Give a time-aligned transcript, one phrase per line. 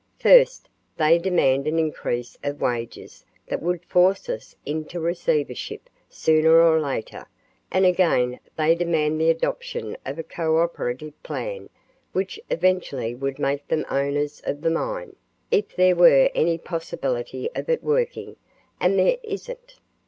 [0.17, 6.59] First, they demand an increase of wages that would force us into a receivership sooner
[6.59, 7.27] or later
[7.71, 11.69] and again they demand the adoption of a cooperative plan
[12.13, 15.13] which eventually would make them owners of the mines,
[15.51, 18.37] if there were any possibility of it working,
[18.79, 19.75] and there isn't.